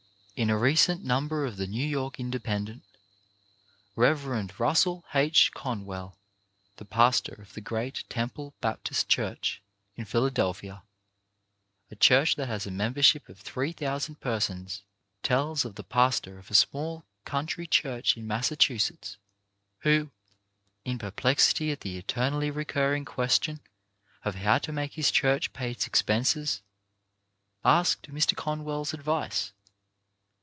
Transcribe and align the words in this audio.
In 0.33 0.49
a 0.49 0.57
recent 0.57 1.03
number 1.03 1.45
of 1.45 1.57
the 1.57 1.67
New 1.67 1.85
York 1.85 2.19
Inde 2.19 2.43
pendent, 2.43 2.81
Rev. 3.95 4.25
Russel 4.59 5.05
H. 5.13 5.51
Conwell, 5.53 6.17
the 6.77 6.85
pastor 6.85 7.33
of 7.35 7.53
the 7.53 7.61
great 7.61 8.03
Temple 8.09 8.55
Baptist 8.59 9.07
Church, 9.07 9.61
in 9.95 10.03
Philadelphia, 10.05 10.81
a 11.91 11.95
church 11.95 12.37
that 12.37 12.47
has 12.47 12.65
a 12.65 12.71
membership 12.71 13.29
of 13.29 13.37
three 13.39 13.71
thousand 13.71 14.19
persons, 14.19 14.81
tells 15.21 15.63
of 15.63 15.75
the 15.75 15.83
pastor 15.83 16.39
of 16.39 16.49
a 16.49 16.55
small 16.55 17.05
country 17.23 17.67
DOWN 17.67 17.69
TO 17.69 17.87
MOTHER 17.87 17.97
EARTH 17.97 18.07
263 18.15 18.17
church 18.17 18.17
iii 18.17 18.77
Massachusetts 19.03 19.17
who, 19.81 20.11
in 20.83 20.97
perplexity 20.97 21.71
at 21.71 21.81
the 21.81 21.99
eternally 21.99 22.49
recurring 22.49 23.05
question 23.05 23.59
of 24.25 24.33
how 24.33 24.57
to 24.57 24.71
make 24.71 24.93
his 24.93 25.11
church 25.11 25.53
pay 25.53 25.69
its 25.69 25.85
expenses, 25.85 26.63
asked 27.63 28.09
Mr. 28.11 28.35
Conwell's 28.35 28.91
advice. 28.95 29.51